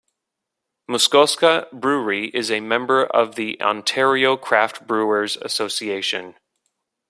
[0.87, 6.33] Muskoka Brewery is a member of the Ontario Craft Brewers Association.